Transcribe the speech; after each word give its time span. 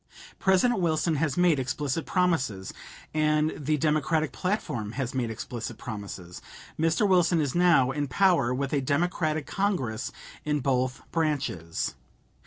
President 0.39 0.79
Wilson 0.81 1.17
has 1.17 1.37
made 1.37 1.59
explicit 1.59 2.07
promises, 2.07 2.73
and 3.13 3.53
the 3.55 3.77
Democratic 3.77 4.31
platform 4.31 4.93
has 4.93 5.13
made 5.13 5.29
explicit 5.29 5.77
promises. 5.77 6.41
Mr. 6.79 7.07
Wilson 7.07 7.39
is 7.39 7.53
now 7.53 7.91
in 7.91 8.07
power, 8.07 8.51
with 8.51 8.73
a 8.73 8.81
Democratic 8.81 9.45
Congress 9.45 10.11
in 10.43 10.59
both 10.59 11.03
branches. 11.11 11.93